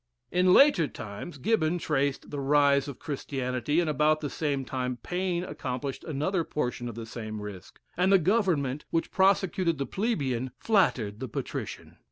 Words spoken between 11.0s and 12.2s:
the patrician.